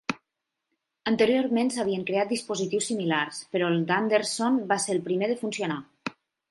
[1.11, 5.83] Anteriorment s'havien creat dispositius similars, però el d'Anderson va ser el primer de funcionar.